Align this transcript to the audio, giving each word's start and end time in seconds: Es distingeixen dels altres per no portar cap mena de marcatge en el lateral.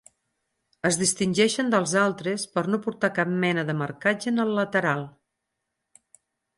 Es 0.89 0.95
distingeixen 1.01 1.69
dels 1.75 1.93
altres 2.05 2.47
per 2.57 2.65
no 2.71 2.81
portar 2.87 3.13
cap 3.21 3.37
mena 3.47 3.69
de 3.71 3.79
marcatge 3.85 4.33
en 4.35 4.49
el 4.49 4.59
lateral. 4.63 5.09